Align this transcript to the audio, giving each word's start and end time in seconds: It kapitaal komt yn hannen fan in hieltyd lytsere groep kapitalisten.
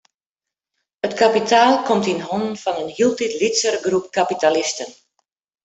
It 1.07 1.13
kapitaal 1.21 1.73
komt 1.87 2.09
yn 2.13 2.25
hannen 2.29 2.57
fan 2.63 2.81
in 2.83 2.91
hieltyd 2.97 3.37
lytsere 3.43 3.79
groep 3.87 4.05
kapitalisten. 4.17 4.89